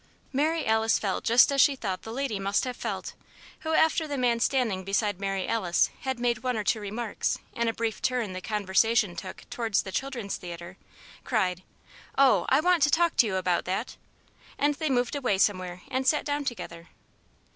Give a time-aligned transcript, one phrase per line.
[0.33, 3.13] Mary Alice felt just as she thought the lady must have felt
[3.59, 7.67] who, after the man standing beside Mary Alice had made one or two remarks, in
[7.67, 10.75] a brief turn the conversation took towards the Children's Theatre,
[11.23, 11.61] cried:
[12.17, 12.47] "Oh!
[12.49, 13.95] I want to talk to you about that."
[14.57, 16.87] And they moved away somewhere and sat down together.